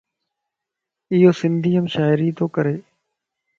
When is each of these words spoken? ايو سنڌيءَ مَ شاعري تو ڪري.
ايو 1.11 1.31
سنڌيءَ 1.39 1.81
مَ 1.83 1.85
شاعري 1.95 2.29
تو 2.37 2.45
ڪري. 2.55 2.75